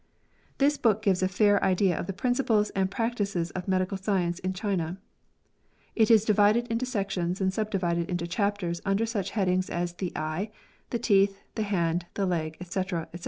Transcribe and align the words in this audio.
This 0.57 0.77
book 0.79 1.03
gives 1.03 1.21
a 1.21 1.27
fair 1.27 1.63
idea 1.63 1.95
of 1.95 2.07
the 2.07 2.11
principles 2.11 2.71
and 2.71 2.89
practice 2.89 3.35
of 3.35 3.67
medical 3.67 3.97
science 3.99 4.39
in 4.39 4.51
China. 4.51 4.97
It 5.95 6.09
is 6.09 6.25
divided 6.25 6.67
into 6.69 6.87
sections 6.87 7.39
and 7.39 7.53
subdivided 7.53 8.09
into 8.09 8.25
chapters 8.25 8.81
under 8.83 9.05
such 9.05 9.29
headings 9.37 9.69
as 9.69 9.93
the 9.93 10.11
eye, 10.15 10.49
the 10.89 10.97
teeth, 10.97 11.43
the 11.53 11.61
hand, 11.61 12.07
the 12.15 12.25
leg, 12.25 12.57
Sec, 12.63 12.89
&c. 12.89 13.19